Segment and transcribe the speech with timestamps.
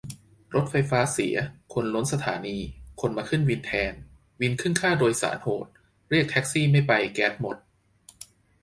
[0.53, 1.35] รถไฟฟ้าเสีย
[1.73, 2.57] คนล้นสถานี
[3.01, 3.93] คนมาขึ้นวินแทน
[4.41, 5.67] วินขึ้นค่าโดยสารโหด
[6.09, 7.55] เรียกแท็กซี่ไม่ไปแก๊สหมด